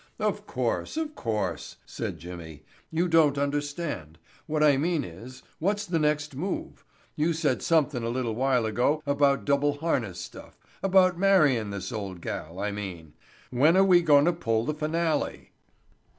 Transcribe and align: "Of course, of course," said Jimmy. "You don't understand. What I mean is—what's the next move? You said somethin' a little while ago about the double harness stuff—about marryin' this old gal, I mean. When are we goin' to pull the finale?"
"Of 0.17 0.47
course, 0.47 0.97
of 0.97 1.13
course," 1.13 1.75
said 1.85 2.17
Jimmy. 2.17 2.63
"You 2.89 3.07
don't 3.07 3.37
understand. 3.37 4.17
What 4.47 4.63
I 4.63 4.75
mean 4.75 5.03
is—what's 5.03 5.85
the 5.85 5.99
next 5.99 6.35
move? 6.35 6.83
You 7.15 7.33
said 7.33 7.61
somethin' 7.61 8.01
a 8.01 8.09
little 8.09 8.33
while 8.33 8.65
ago 8.65 9.03
about 9.05 9.41
the 9.41 9.45
double 9.45 9.73
harness 9.73 10.19
stuff—about 10.19 11.19
marryin' 11.19 11.69
this 11.69 11.91
old 11.91 12.19
gal, 12.19 12.57
I 12.57 12.71
mean. 12.71 13.13
When 13.51 13.77
are 13.77 13.85
we 13.85 14.01
goin' 14.01 14.25
to 14.25 14.33
pull 14.33 14.65
the 14.65 14.73
finale?" 14.73 15.51